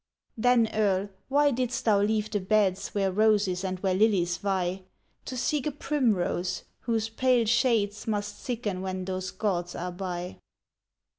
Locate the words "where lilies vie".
3.81-4.81